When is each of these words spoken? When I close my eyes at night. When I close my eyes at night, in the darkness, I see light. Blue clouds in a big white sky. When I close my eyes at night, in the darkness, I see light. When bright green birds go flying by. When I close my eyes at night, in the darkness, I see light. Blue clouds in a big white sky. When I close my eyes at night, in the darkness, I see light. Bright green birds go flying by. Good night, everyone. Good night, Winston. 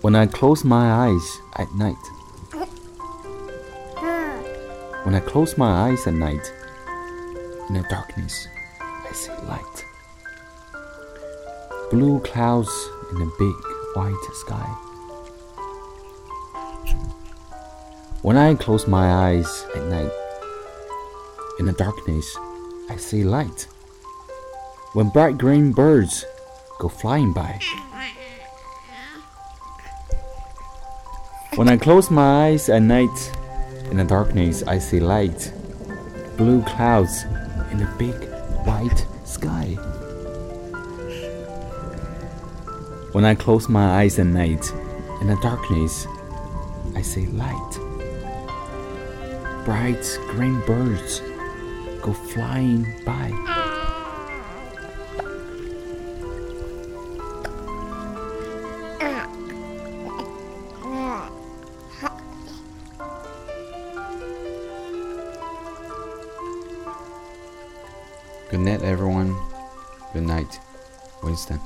When 0.00 0.14
I 0.14 0.26
close 0.26 0.64
my 0.64 1.08
eyes 1.08 1.40
at 1.56 1.74
night. 1.74 1.96
When 5.02 5.14
I 5.16 5.20
close 5.20 5.58
my 5.58 5.88
eyes 5.88 6.06
at 6.06 6.14
night, 6.14 6.52
in 7.68 7.74
the 7.74 7.84
darkness, 7.90 8.46
I 8.80 9.12
see 9.12 9.32
light. 9.48 9.84
Blue 11.90 12.20
clouds 12.20 12.70
in 13.10 13.22
a 13.22 13.30
big 13.40 13.54
white 13.94 14.14
sky. 14.34 14.68
When 18.22 18.36
I 18.36 18.54
close 18.54 18.86
my 18.86 19.10
eyes 19.10 19.66
at 19.74 19.84
night, 19.86 20.12
in 21.58 21.66
the 21.66 21.72
darkness, 21.72 22.36
I 22.88 22.94
see 22.96 23.24
light. 23.24 23.66
When 24.92 25.08
bright 25.08 25.38
green 25.38 25.72
birds 25.72 26.24
go 26.78 26.88
flying 26.88 27.32
by. 27.32 27.60
When 31.58 31.68
I 31.68 31.76
close 31.76 32.08
my 32.08 32.46
eyes 32.46 32.68
at 32.68 32.82
night, 32.82 33.32
in 33.90 33.96
the 33.96 34.04
darkness, 34.04 34.62
I 34.62 34.78
see 34.78 35.00
light. 35.00 35.52
Blue 36.36 36.62
clouds 36.62 37.24
in 37.72 37.82
a 37.82 37.94
big 37.98 38.14
white 38.64 39.04
sky. 39.24 39.70
When 43.10 43.24
I 43.24 43.34
close 43.34 43.68
my 43.68 44.02
eyes 44.02 44.20
at 44.20 44.26
night, 44.26 44.72
in 45.20 45.26
the 45.26 45.38
darkness, 45.42 46.06
I 46.94 47.02
see 47.02 47.26
light. 47.26 47.72
Bright 49.64 50.06
green 50.28 50.60
birds 50.64 51.22
go 52.02 52.12
flying 52.12 52.86
by. 53.04 53.47
Good 68.50 68.60
night, 68.60 68.80
everyone. 68.80 69.36
Good 70.14 70.22
night, 70.22 70.58
Winston. 71.22 71.60